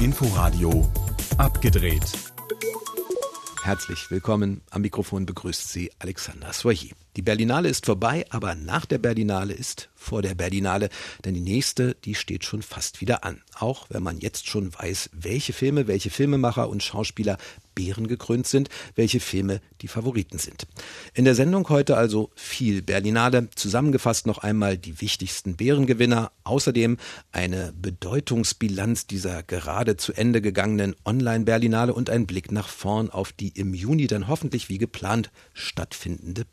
[0.00, 0.88] Inforadio
[1.38, 2.04] abgedreht.
[3.62, 4.60] Herzlich willkommen.
[4.70, 6.94] Am Mikrofon begrüßt Sie Alexander Soyer.
[7.16, 10.90] Die Berlinale ist vorbei, aber nach der Berlinale ist vor der Berlinale,
[11.24, 13.40] denn die nächste, die steht schon fast wieder an.
[13.58, 17.38] Auch wenn man jetzt schon weiß, welche Filme, welche Filmemacher und Schauspieler
[17.74, 20.66] bärengekrönt sind, welche Filme die Favoriten sind.
[21.14, 26.96] In der Sendung heute also viel Berlinale, zusammengefasst noch einmal die wichtigsten Bärengewinner, außerdem
[27.32, 33.48] eine Bedeutungsbilanz dieser gerade zu Ende gegangenen Online-Berlinale und ein Blick nach vorn auf die
[33.48, 36.44] im Juni dann hoffentlich wie geplant stattfindende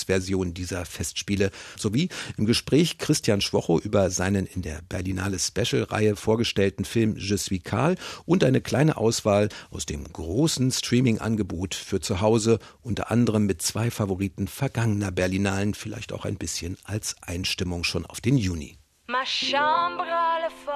[0.00, 6.84] Publikumsversion dieser Festspiele sowie im Gespräch Christian Schwocho über seinen in der Berlinale Special-Reihe vorgestellten
[6.84, 12.20] Film Je suis Karl und eine kleine Auswahl aus dem großen großen Streaming-Angebot für zu
[12.20, 18.06] Hause, unter anderem mit zwei Favoriten vergangener Berlinalen, vielleicht auch ein bisschen als Einstimmung schon
[18.06, 18.76] auf den Juni.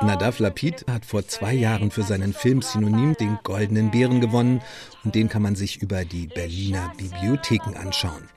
[0.03, 4.61] Nadav Lapid hat vor zwei Jahren für seinen Film Synonym den Goldenen Bären gewonnen
[5.05, 8.29] und den kann man sich über die Berliner Bibliotheken anschauen.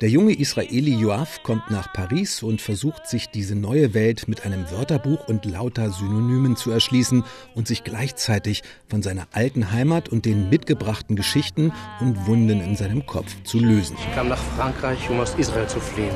[0.00, 4.70] Der junge Israeli Joaf kommt nach Paris und versucht sich diese neue Welt mit einem
[4.70, 7.22] Wörterbuch und lauter Synonymen zu erschließen
[7.54, 13.04] und sich gleichzeitig von seiner alten Heimat und den mitgebrachten Geschichten und Wunden in seinem
[13.04, 13.94] Kopf zu lösen.
[14.00, 16.14] Ich kam nach Frankreich, um aus Israel zu fliehen.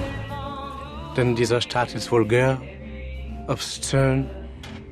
[1.15, 2.63] Denn dieser Staat ist vulgär,
[3.49, 4.31] obszön,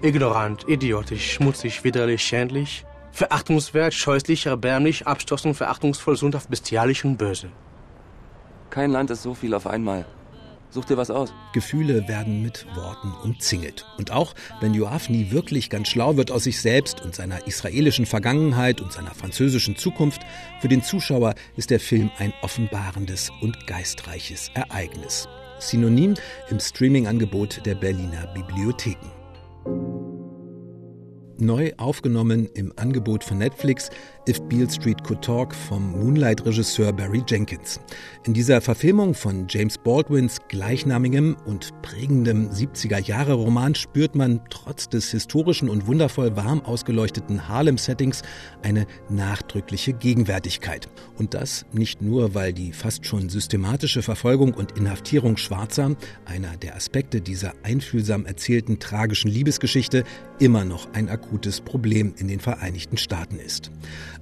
[0.03, 7.49] ignorant, idiotisch, schmutzig, widerlich, schändlich, verachtungswert, scheußlich, erbärmlich, abstoßend, verachtungsvoll, sündhaft, bestialisch und böse.
[8.73, 10.07] Kein Land ist so viel auf einmal.
[10.71, 11.35] Such dir was aus.
[11.53, 13.85] Gefühle werden mit Worten umzingelt.
[13.99, 18.07] Und auch wenn Joaf nie wirklich ganz schlau wird aus sich selbst und seiner israelischen
[18.07, 20.23] Vergangenheit und seiner französischen Zukunft,
[20.63, 25.29] für den Zuschauer ist der Film ein offenbarendes und geistreiches Ereignis.
[25.59, 26.15] Synonym
[26.49, 29.22] im Streaming-Angebot der Berliner Bibliotheken.
[31.43, 33.91] Neu aufgenommen im Angebot von Netflix
[34.29, 37.81] If Beale Street Could Talk vom Moonlight-Regisseur Barry Jenkins.
[38.25, 45.69] In dieser Verfilmung von James Baldwins gleichnamigem und prägendem 70er-Jahre-Roman spürt man trotz des historischen
[45.69, 48.23] und wundervoll warm ausgeleuchteten Harlem-Settings
[48.63, 50.89] eine nachdrückliche Gegenwärtigkeit.
[51.19, 56.77] Und das nicht nur, weil die fast schon systematische Verfolgung und Inhaftierung Schwarzer, einer der
[56.77, 60.05] Aspekte dieser einfühlsam erzählten tragischen Liebesgeschichte,
[60.39, 61.32] immer noch ein akutes
[61.65, 63.71] Problem in den Vereinigten Staaten ist.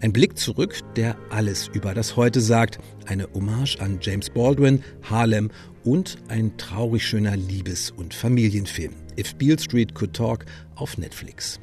[0.00, 2.78] Ein Blick zurück, der alles über das Heute sagt.
[3.06, 5.50] Eine Hommage an James Baldwin, Harlem
[5.84, 8.93] und ein traurig schöner Liebes- und Familienfilm.
[9.19, 10.44] If Beale Street Could Talk
[10.76, 11.60] auf Netflix.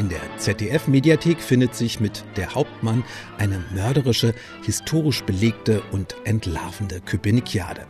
[0.00, 3.04] In der ZDF-Mediathek findet sich mit Der Hauptmann
[3.36, 7.86] eine mörderische, historisch belegte und entlarvende Köpenikiade.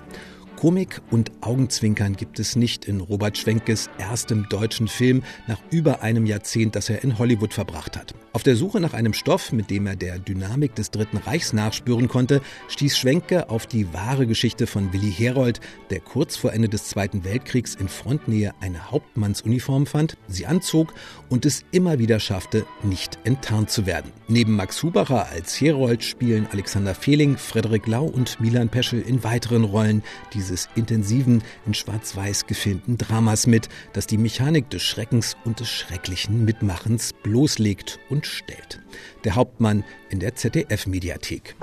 [0.61, 6.27] Komik und Augenzwinkern gibt es nicht in Robert Schwenkes erstem deutschen Film nach über einem
[6.27, 8.15] Jahrzehnt, das er in Hollywood verbracht hat.
[8.35, 12.09] Auf der Suche nach einem Stoff, mit dem er der Dynamik des Dritten Reichs nachspüren
[12.09, 16.85] konnte, stieß Schwenke auf die wahre Geschichte von Willi Herold, der kurz vor Ende des
[16.85, 20.93] Zweiten Weltkriegs in Frontnähe eine Hauptmannsuniform fand, sie anzog
[21.31, 24.13] und es immer wieder schaffte, nicht enttarnt zu werden.
[24.29, 29.65] Neben Max Hubacher als Herold spielen Alexander Fehling, Frederik Lau und Milan Peschel in weiteren
[29.65, 30.05] Rollen
[30.35, 35.69] diese dieses intensiven, in Schwarz-Weiß gefilmten Dramas mit, das die Mechanik des Schreckens und des
[35.69, 38.81] schrecklichen Mitmachens bloßlegt und stellt.
[39.25, 41.57] Der Hauptmann in der ZDF-Mediathek.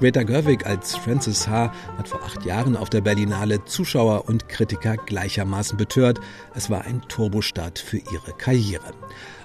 [0.00, 1.72] Greta Gerwig als Frances H.
[1.96, 6.20] hat vor acht Jahren auf der Berlinale Zuschauer und Kritiker gleichermaßen betört.
[6.54, 8.92] Es war ein Turbostart für ihre Karriere.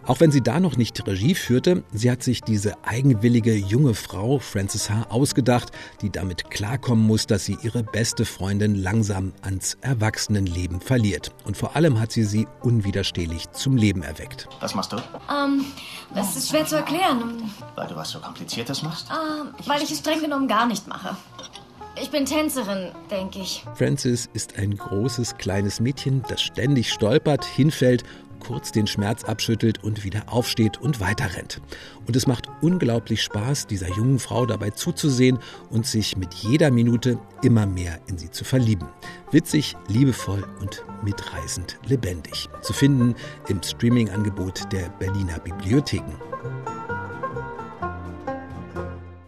[0.06, 4.40] Auch wenn sie da noch nicht Regie führte, sie hat sich diese eigenwillige junge Frau
[4.40, 5.06] Frances H.
[5.10, 11.32] ausgedacht, die damit klarkommen muss, dass sie ihre beste Freundin langsam ans Erwachsenenleben verliert.
[11.46, 14.48] Und vor allem hat sie sie unwiderstehlich zum Leben erweckt.
[14.60, 14.98] Was machst du?
[14.98, 15.66] Ähm,
[16.16, 17.52] das ist schwer zu erklären.
[17.76, 19.08] Weil du was so Kompliziertes machst?
[19.10, 21.16] Ähm, weil ich es streng genommen gar nicht mache.
[22.00, 23.64] Ich bin Tänzerin, denke ich.
[23.76, 28.04] Frances ist ein großes, kleines Mädchen, das ständig stolpert, hinfällt
[28.42, 31.62] kurz den Schmerz abschüttelt und wieder aufsteht und weiterrennt.
[32.08, 35.40] Und es macht unglaublich Spaß, dieser jungen Frau dabei zuzusehen
[35.70, 38.90] und sich mit jeder Minute immer mehr in sie zu verlieben.
[39.32, 42.50] Witzig, liebevoll und mitreißend lebendig.
[42.62, 43.16] Zu finden
[43.48, 46.16] im Streaming-Angebot der Berliner Bibliotheken.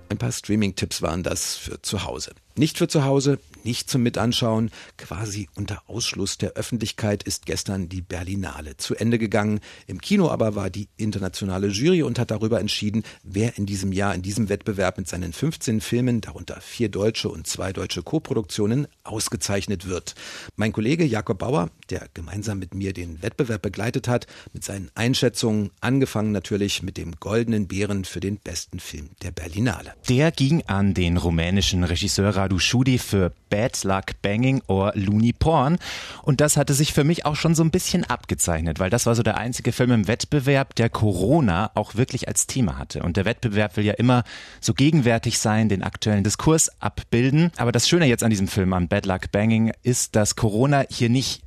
[0.09, 2.33] Ein paar Streaming-Tipps waren das für zu Hause.
[2.55, 4.69] Nicht für zu Hause, nicht zum Mitanschauen.
[4.97, 9.59] Quasi unter Ausschluss der Öffentlichkeit ist gestern die Berlinale zu Ende gegangen.
[9.87, 14.13] Im Kino aber war die internationale Jury und hat darüber entschieden, wer in diesem Jahr
[14.13, 19.87] in diesem Wettbewerb mit seinen 15 Filmen, darunter vier deutsche und zwei deutsche Koproduktionen, ausgezeichnet
[19.87, 20.15] wird.
[20.55, 25.71] Mein Kollege Jakob Bauer, der gemeinsam mit mir den Wettbewerb begleitet hat, mit seinen Einschätzungen,
[25.81, 29.93] angefangen natürlich mit dem Goldenen Bären für den besten Film der Berlinale.
[30.09, 35.77] Der ging an den rumänischen Regisseur Radu Schudi für Bad Luck Banging or Looney Porn.
[36.23, 39.15] Und das hatte sich für mich auch schon so ein bisschen abgezeichnet, weil das war
[39.15, 43.01] so der einzige Film im Wettbewerb, der Corona auch wirklich als Thema hatte.
[43.01, 44.25] Und der Wettbewerb will ja immer
[44.59, 47.51] so gegenwärtig sein, den aktuellen Diskurs abbilden.
[47.55, 51.09] Aber das Schöne jetzt an diesem Film, an Bad Luck Banging, ist, dass Corona hier
[51.09, 51.43] nicht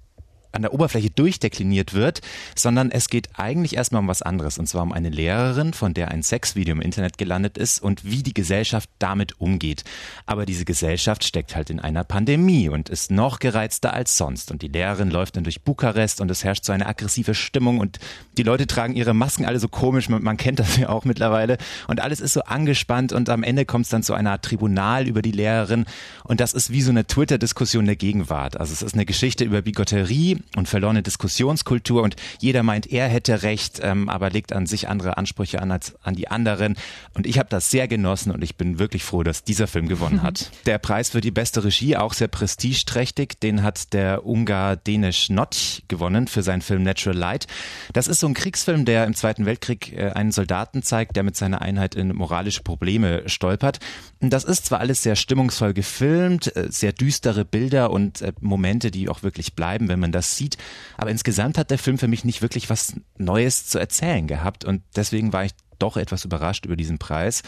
[0.53, 2.21] an der Oberfläche durchdekliniert wird,
[2.55, 4.59] sondern es geht eigentlich erstmal um was anderes.
[4.59, 8.23] Und zwar um eine Lehrerin, von der ein Sexvideo im Internet gelandet ist und wie
[8.23, 9.85] die Gesellschaft damit umgeht.
[10.27, 14.51] Aber diese Gesellschaft steckt halt in einer Pandemie und ist noch gereizter als sonst.
[14.51, 17.99] Und die Lehrerin läuft dann durch Bukarest und es herrscht so eine aggressive Stimmung und
[18.37, 21.59] die Leute tragen ihre Masken alle so komisch, man kennt das ja auch mittlerweile.
[21.89, 25.07] Und alles ist so angespannt und am Ende kommt es dann zu einer Art Tribunal
[25.07, 25.87] über die Lehrerin.
[26.25, 28.59] Und das ist wie so eine Twitter-Diskussion der Gegenwart.
[28.59, 33.43] Also es ist eine Geschichte über Bigotterie und verlorene Diskussionskultur und jeder meint, er hätte
[33.43, 36.77] recht, ähm, aber legt an sich andere Ansprüche an als an die anderen.
[37.15, 40.23] Und ich habe das sehr genossen und ich bin wirklich froh, dass dieser Film gewonnen
[40.23, 40.51] hat.
[40.67, 45.83] Der Preis für die beste Regie, auch sehr prestigeträchtig, den hat der Ungar Denisch Notch
[45.89, 47.47] gewonnen für seinen Film Natural Light.
[47.93, 51.37] Das ist so ein Kriegsfilm, der im Zweiten Weltkrieg äh, einen Soldaten zeigt, der mit
[51.37, 53.79] seiner Einheit in moralische Probleme stolpert.
[54.21, 59.09] Das ist zwar alles sehr stimmungsvoll gefilmt, äh, sehr düstere Bilder und äh, Momente, die
[59.09, 60.57] auch wirklich bleiben, wenn man das sieht.
[60.97, 64.83] Aber insgesamt hat der Film für mich nicht wirklich was Neues zu erzählen gehabt und
[64.97, 67.43] deswegen war ich doch etwas überrascht über diesen Preis.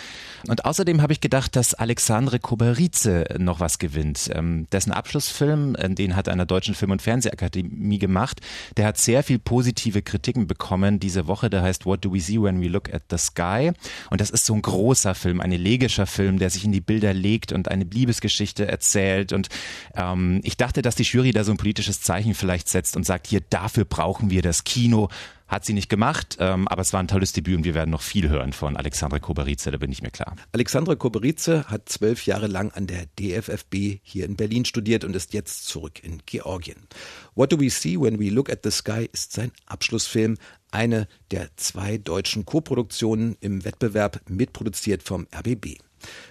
[0.46, 4.30] Und außerdem habe ich gedacht, dass Alexandre Koberice noch was gewinnt.
[4.32, 8.40] Ähm, dessen Abschlussfilm, äh, den hat einer deutschen Film- und Fernsehakademie gemacht,
[8.76, 11.50] der hat sehr viel positive Kritiken bekommen diese Woche.
[11.50, 13.72] Der heißt What Do We See When We Look at the Sky?
[14.10, 17.14] Und das ist so ein großer Film, ein elegischer Film, der sich in die Bilder
[17.14, 19.32] legt und eine Liebesgeschichte erzählt.
[19.32, 19.48] Und
[19.94, 23.26] ähm, ich dachte, dass die Jury da so ein politisches Zeichen vielleicht setzt und sagt,
[23.26, 25.08] hier, dafür brauchen wir das Kino
[25.48, 28.02] hat sie nicht gemacht, ähm, aber es war ein tolles Debüt und wir werden noch
[28.02, 30.36] viel hören von Alexandre Koberice, da bin ich mir klar.
[30.52, 35.32] Alexandre Koberice hat zwölf Jahre lang an der DFFB hier in Berlin studiert und ist
[35.32, 36.86] jetzt zurück in Georgien.
[37.34, 40.36] What Do We See When We Look at the Sky ist sein Abschlussfilm,
[40.70, 45.78] eine der zwei deutschen Koproduktionen im Wettbewerb mitproduziert vom RBB.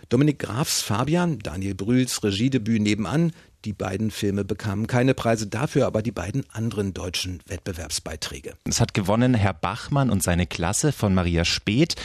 [0.09, 3.33] Dominik Grafs Fabian, Daniel Brühls Regiedebüt nebenan,
[3.65, 8.53] die beiden Filme bekamen keine Preise, dafür aber die beiden anderen deutschen Wettbewerbsbeiträge.
[8.65, 11.95] Es hat gewonnen Herr Bachmann und seine Klasse von Maria Speth.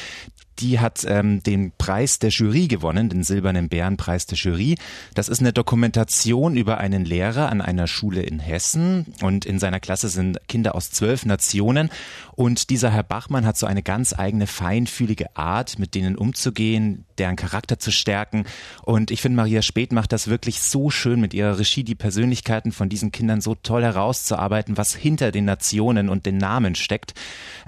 [0.58, 4.76] Die hat ähm, den Preis der Jury gewonnen, den Silbernen Bärenpreis der Jury.
[5.14, 9.80] Das ist eine Dokumentation über einen Lehrer an einer Schule in Hessen und in seiner
[9.80, 11.90] Klasse sind Kinder aus zwölf Nationen
[12.34, 17.36] und dieser Herr Bachmann hat so eine ganz eigene feinfühlige Art, mit denen umzugehen, deren
[17.36, 18.44] Charakter zu stärken
[18.82, 22.72] und ich finde Maria Speth macht das wirklich so schön mit ihrer Regie, die Persönlichkeiten
[22.72, 27.14] von diesen Kindern so toll herauszuarbeiten, was hinter den Nationen und den Namen steckt.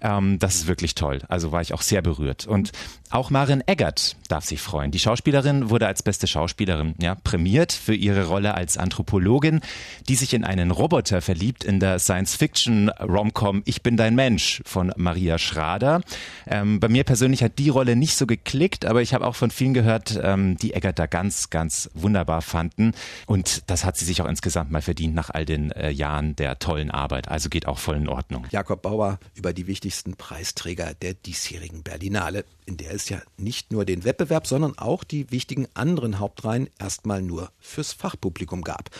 [0.02, 1.20] Ähm, das ist wirklich toll.
[1.29, 2.73] Also war ich auch sehr berührt und
[3.11, 4.91] auch Marin Eggert darf sich freuen.
[4.91, 9.61] Die Schauspielerin wurde als beste Schauspielerin ja, prämiert für ihre Rolle als Anthropologin,
[10.08, 15.38] die sich in einen Roboter verliebt in der Science-Fiction-Romcom Ich bin dein Mensch von Maria
[15.38, 16.00] Schrader.
[16.49, 19.51] Ähm, bei mir persönlich hat die Rolle nicht so geklickt, aber ich habe auch von
[19.51, 22.93] vielen gehört, ähm, die Eggert da ganz, ganz wunderbar fanden.
[23.27, 26.59] Und das hat sie sich auch insgesamt mal verdient nach all den äh, Jahren der
[26.59, 27.29] tollen Arbeit.
[27.29, 28.47] Also geht auch voll in Ordnung.
[28.50, 33.85] Jakob Bauer über die wichtigsten Preisträger der diesjährigen Berlinale in der es ja nicht nur
[33.85, 38.91] den Wettbewerb, sondern auch die wichtigen anderen Hauptreihen erstmal nur fürs Fachpublikum gab.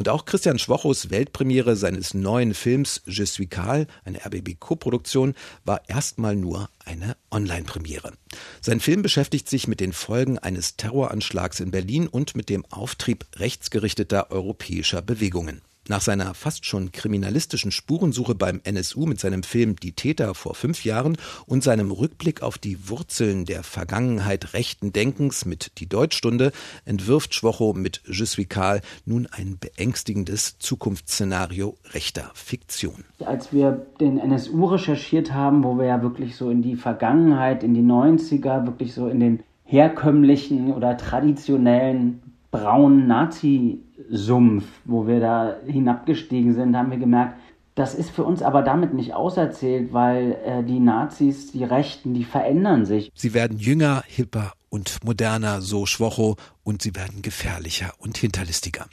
[0.00, 5.34] Und auch Christian Schwochos Weltpremiere seines neuen Films Je suis Karl, eine RBB-Koproduktion,
[5.66, 8.14] war erstmal nur eine Online-Premiere.
[8.62, 13.26] Sein Film beschäftigt sich mit den Folgen eines Terroranschlags in Berlin und mit dem Auftrieb
[13.36, 15.60] rechtsgerichteter europäischer Bewegungen.
[15.90, 20.84] Nach seiner fast schon kriminalistischen Spurensuche beim NSU mit seinem Film Die Täter vor fünf
[20.84, 21.16] Jahren
[21.46, 26.52] und seinem Rückblick auf die Wurzeln der Vergangenheit rechten Denkens mit Die Deutschstunde
[26.84, 33.02] entwirft Schwocho mit Je suis Karl nun ein beängstigendes Zukunftsszenario rechter Fiktion.
[33.18, 37.74] Als wir den NSU recherchiert haben, wo wir ja wirklich so in die Vergangenheit, in
[37.74, 46.54] die 90er, wirklich so in den herkömmlichen oder traditionellen braunen Nazi-Sumpf, wo wir da hinabgestiegen
[46.54, 47.36] sind, haben wir gemerkt,
[47.74, 52.24] das ist für uns aber damit nicht auserzählt, weil äh, die Nazis, die Rechten, die
[52.24, 53.10] verändern sich.
[53.14, 58.86] Sie werden jünger, hipper und moderner, so Schwocho, und sie werden gefährlicher und hinterlistiger.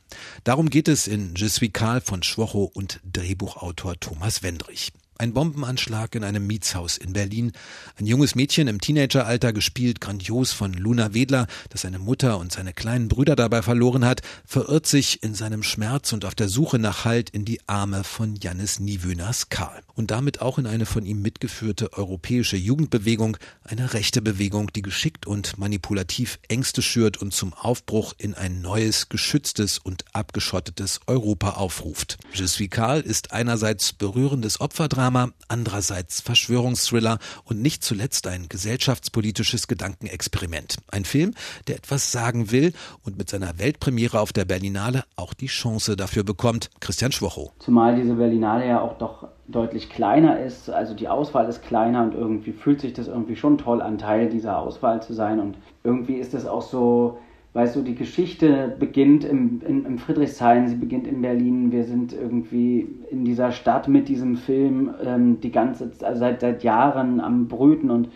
[0.44, 4.92] Darum geht es in Je suis Karl von Schwocho und Drehbuchautor Thomas Wendrich.
[5.20, 7.52] Ein Bombenanschlag in einem Mietshaus in Berlin.
[8.00, 12.72] Ein junges Mädchen im Teenageralter, gespielt grandios von Luna Wedler, das seine Mutter und seine
[12.72, 17.04] kleinen Brüder dabei verloren hat, verirrt sich in seinem Schmerz und auf der Suche nach
[17.04, 19.82] Halt in die Arme von Jannis Niewöners Karl.
[19.96, 25.26] Und damit auch in eine von ihm mitgeführte europäische Jugendbewegung, eine rechte Bewegung, die geschickt
[25.26, 32.20] und manipulativ Ängste schürt und zum Aufbruch in ein neues, geschütztes und abgeschottetes Europa aufruft.
[32.34, 39.70] Je suis Karl ist einerseits berührendes Opferdrama, Drama, andererseits Verschwörungsthriller und nicht zuletzt ein gesellschaftspolitisches
[39.70, 40.76] Gedankenexperiment.
[40.92, 41.34] Ein Film,
[41.70, 42.74] der etwas sagen will
[43.06, 46.72] und mit seiner Weltpremiere auf der Berlinale auch die Chance dafür bekommt.
[46.82, 47.54] Christian Schwocho.
[47.60, 52.14] Zumal diese Berlinale ja auch doch deutlich kleiner ist, also die Auswahl ist kleiner und
[52.14, 56.16] irgendwie fühlt sich das irgendwie schon toll an, Teil dieser Auswahl zu sein und irgendwie
[56.16, 57.18] ist es auch so
[57.54, 61.72] weißt du, die Geschichte beginnt im, in, im Friedrichshain, sie beginnt in Berlin.
[61.72, 66.64] Wir sind irgendwie in dieser Stadt mit diesem Film ähm, die ganze also seit, seit
[66.64, 68.10] Jahren am Brüten und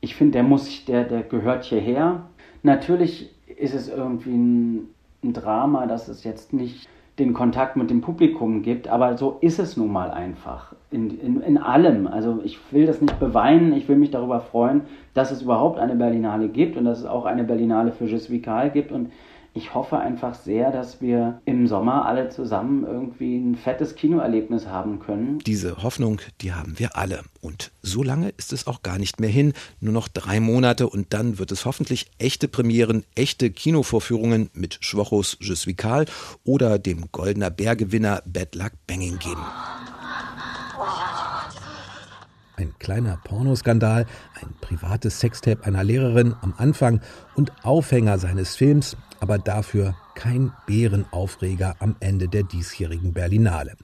[0.00, 2.28] ich finde, der muss, der, der gehört hierher.
[2.62, 4.88] Natürlich ist es irgendwie ein,
[5.24, 9.58] ein Drama, dass es jetzt nicht den Kontakt mit dem Publikum gibt, aber so ist
[9.58, 10.74] es nun mal einfach.
[10.90, 12.06] In, in, in allem.
[12.06, 14.82] Also ich will das nicht beweinen, ich will mich darüber freuen,
[15.14, 18.70] dass es überhaupt eine Berlinale gibt und dass es auch eine Berlinale für Jus Vical
[18.70, 19.10] gibt und
[19.58, 25.00] ich hoffe einfach sehr, dass wir im Sommer alle zusammen irgendwie ein fettes Kinoerlebnis haben
[25.00, 25.40] können.
[25.40, 27.24] Diese Hoffnung, die haben wir alle.
[27.40, 29.54] Und so lange ist es auch gar nicht mehr hin.
[29.80, 35.36] Nur noch drei Monate und dann wird es hoffentlich echte Premieren, echte Kinovorführungen mit Schwochos
[35.40, 36.04] Je suis Karl
[36.44, 39.42] oder dem Goldener Bärgewinner Bad Luck Banging geben.
[42.56, 44.06] Ein kleiner Pornoskandal,
[44.40, 47.00] ein privates Sextape einer Lehrerin am Anfang
[47.36, 53.74] und Aufhänger seines Films, aber dafür kein Bärenaufreger am Ende der diesjährigen Berlinale.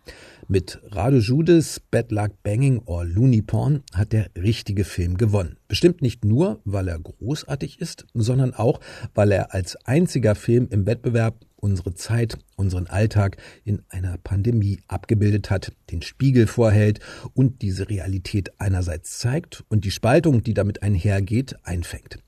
[0.48, 5.56] Mit Rado Judes, Bad Luck Banging or Looney Porn hat der richtige Film gewonnen.
[5.68, 8.80] Bestimmt nicht nur, weil er großartig ist, sondern auch,
[9.14, 15.48] weil er als einziger Film im Wettbewerb unsere Zeit, unseren Alltag in einer Pandemie abgebildet
[15.48, 17.00] hat, den Spiegel vorhält
[17.32, 22.18] und diese Realität einerseits zeigt und die Spaltung, die damit einhergeht, einfängt.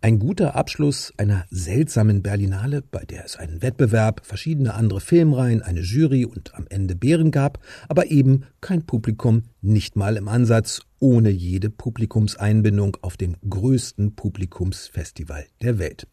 [0.00, 5.80] Ein guter Abschluss einer seltsamen Berlinale, bei der es einen Wettbewerb, verschiedene andere Filmreihen, eine
[5.80, 11.28] Jury und am Ende Bären gab, aber eben kein Publikum, nicht mal im Ansatz, ohne
[11.28, 16.06] jede Publikumseinbindung auf dem größten Publikumsfestival der Welt.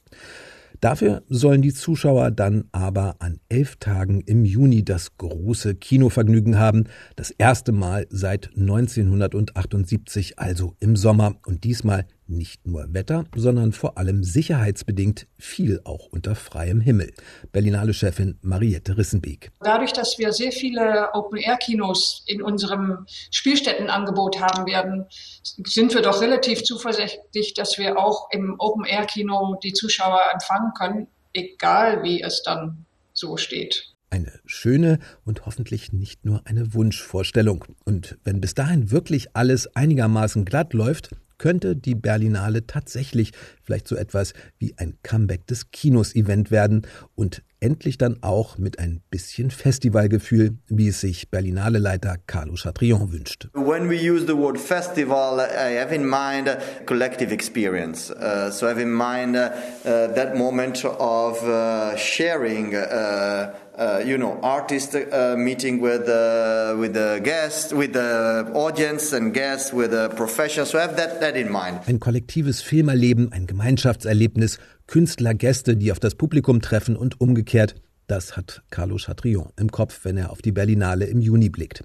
[0.83, 6.89] Dafür sollen die Zuschauer dann aber an elf Tagen im Juni das große Kinovergnügen haben.
[7.15, 13.97] Das erste Mal seit 1978, also im Sommer und diesmal nicht nur Wetter, sondern vor
[13.97, 17.13] allem sicherheitsbedingt viel auch unter freiem Himmel.
[17.51, 19.51] Berlinale Chefin Mariette Rissenbeek.
[19.61, 25.05] Dadurch, dass wir sehr viele Open-Air-Kinos in unserem Spielstättenangebot haben werden,
[25.43, 32.03] sind wir doch relativ zuversichtlich, dass wir auch im Open-Air-Kino die Zuschauer empfangen können, egal
[32.03, 33.93] wie es dann so steht.
[34.09, 37.65] Eine schöne und hoffentlich nicht nur eine Wunschvorstellung.
[37.83, 41.09] Und wenn bis dahin wirklich alles einigermaßen glatt läuft,
[41.43, 43.33] könnte die Berlinale tatsächlich
[43.63, 49.01] vielleicht so etwas wie ein Comeback des Kinos-Event werden und endlich dann auch mit ein
[49.09, 53.49] bisschen Festivalgefühl, wie es sich Berlinale-Leiter Carlo Chatrion wünscht.
[53.53, 58.09] When we use the word festival, I have in mind a collective experience.
[58.09, 59.49] Uh, so I have in mind uh,
[59.83, 66.93] that moment of uh, sharing uh, uh, you know, artist uh, meeting with uh, with
[66.93, 70.69] the guests, with the audience and guests, with the professionals.
[70.69, 71.79] So have that that in mind.
[71.87, 77.75] Ein kollektives Filmerleben, ein Gemeinschaftserlebnis, Künstler, Gäste, die auf das Publikum treffen und umgekehrt.
[78.07, 81.83] Das hat Carlo Chatrion im Kopf, wenn er auf die Berlinale im Juni blickt.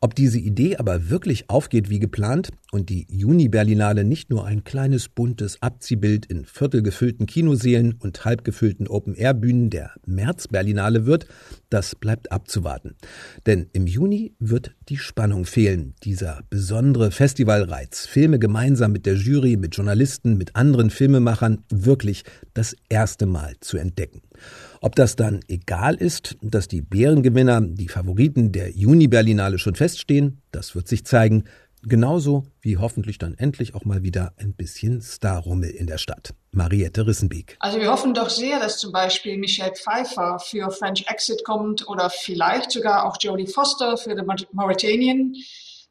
[0.00, 5.08] Ob diese Idee aber wirklich aufgeht wie geplant und die Juni-Berlinale nicht nur ein kleines
[5.08, 11.26] buntes Abziehbild in viertelgefüllten Kinoseelen und halbgefüllten Open-Air-Bühnen der März-Berlinale wird,
[11.70, 12.96] das bleibt abzuwarten.
[13.46, 19.56] Denn im Juni wird die Spannung fehlen, dieser besondere Festivalreiz, Filme gemeinsam mit der Jury,
[19.56, 24.22] mit Journalisten, mit anderen Filmemachern wirklich das erste Mal zu entdecken.
[24.80, 30.74] Ob das dann egal ist, dass die Bärengewinner, die Favoriten der Juni-Berlinale schon feststehen, das
[30.74, 31.44] wird sich zeigen.
[31.84, 36.32] Genauso wie hoffentlich dann endlich auch mal wieder ein bisschen Starrummel in der Stadt.
[36.52, 37.56] Mariette Rissenbeek.
[37.58, 42.08] Also wir hoffen doch sehr, dass zum Beispiel Michelle Pfeiffer für French Exit kommt oder
[42.08, 44.22] vielleicht sogar auch Jodie Foster für The
[44.52, 45.34] Mauritanian.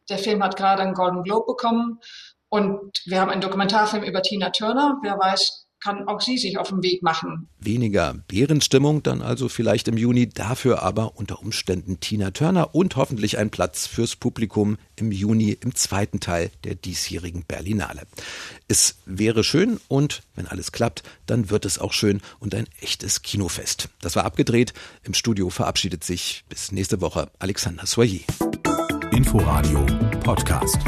[0.10, 2.00] Der Film hat gerade einen Golden Globe bekommen.
[2.48, 4.98] Und wir haben einen Dokumentarfilm über Tina Turner.
[5.02, 7.50] Wer weiß, kann auch sie sich auf den Weg machen.
[7.60, 13.38] Weniger Bärenstimmung dann also vielleicht im Juni, dafür aber unter Umständen Tina Turner und hoffentlich
[13.38, 18.04] ein Platz fürs Publikum im Juni im zweiten Teil der diesjährigen Berlinale.
[18.68, 23.24] Es wäre schön und wenn alles klappt, dann wird es auch schön und ein echtes
[23.24, 23.90] Kinofest.
[24.02, 24.74] Das war abgedreht.
[25.04, 28.20] Im Studio verabschiedet sich bis nächste Woche Alexander Soyer.
[29.12, 29.86] Inforadio
[30.24, 30.80] Podcast.